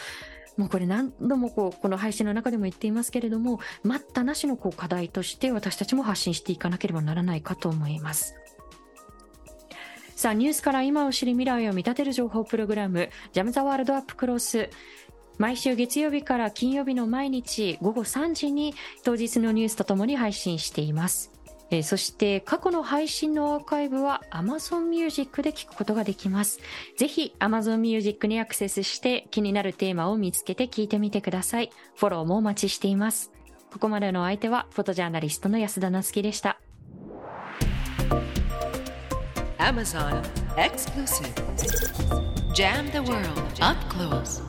[0.57, 8.36] もうこれ何度もこうこの配信の中でも言っていますけれども待ったなしのこう課題として私たちも発信していかなければならないかと思います。
[10.17, 14.69] さあニュースから今を知り未来を見立てる情報プログラムジャム・ザ・ワールド・アップ・クロス
[15.38, 18.75] 毎週月曜日から金曜日の毎日午後3時に
[19.05, 21.32] 当日のニュースとともに配信しています。
[21.72, 26.59] えー、そして過去の配信のアーカイブは Amazon Music で聞くことができます。
[26.97, 31.72] ぜひ Amazon Music にアクセスして気になるテーマを見つけて聞いてみてください。
[31.95, 33.32] フォローもお待ちしています。
[33.72, 36.59] ここまでの相手はフォトジャーナリストの安田なつきでした。
[39.59, 40.24] Amazon
[40.55, 41.34] Exclusive
[42.55, 43.30] Jam the World
[43.61, 44.41] Up Close